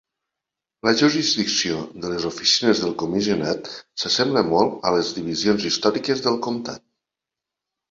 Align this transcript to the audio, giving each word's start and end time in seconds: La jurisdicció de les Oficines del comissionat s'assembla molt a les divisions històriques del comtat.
La 0.87 0.93
jurisdicció 1.01 1.77
de 2.05 2.09
les 2.13 2.25
Oficines 2.29 2.81
del 2.85 2.95
comissionat 3.03 3.71
s'assembla 4.05 4.45
molt 4.49 4.89
a 4.89 4.95
les 4.99 5.15
divisions 5.21 5.71
històriques 5.73 6.27
del 6.27 6.43
comtat. 6.49 6.87